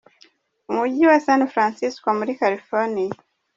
[0.71, 3.13] Umujyi wa San Francisco muri California.